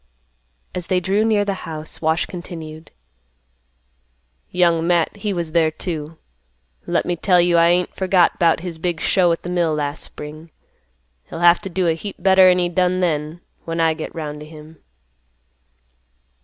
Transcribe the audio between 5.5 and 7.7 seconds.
there too. Let me tell you I